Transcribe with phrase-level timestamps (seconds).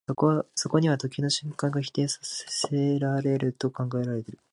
[0.55, 4.39] そこには時の瞬間が否定せられると考えられる。